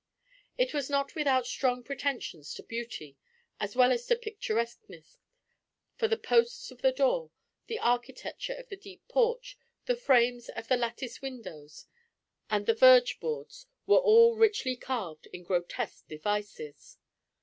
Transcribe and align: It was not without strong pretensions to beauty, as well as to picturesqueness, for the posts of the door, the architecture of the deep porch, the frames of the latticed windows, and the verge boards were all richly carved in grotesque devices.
It 0.57 0.73
was 0.73 0.89
not 0.89 1.13
without 1.13 1.45
strong 1.45 1.83
pretensions 1.83 2.55
to 2.55 2.63
beauty, 2.63 3.17
as 3.59 3.75
well 3.75 3.91
as 3.91 4.07
to 4.07 4.15
picturesqueness, 4.15 5.19
for 5.95 6.07
the 6.07 6.17
posts 6.17 6.71
of 6.71 6.81
the 6.81 6.91
door, 6.91 7.29
the 7.67 7.77
architecture 7.77 8.55
of 8.55 8.67
the 8.69 8.77
deep 8.77 9.07
porch, 9.07 9.59
the 9.85 9.95
frames 9.95 10.49
of 10.49 10.67
the 10.69 10.75
latticed 10.75 11.21
windows, 11.21 11.85
and 12.49 12.65
the 12.65 12.73
verge 12.73 13.19
boards 13.19 13.67
were 13.85 13.99
all 13.99 14.35
richly 14.35 14.75
carved 14.75 15.27
in 15.31 15.43
grotesque 15.43 16.07
devices. 16.07 16.97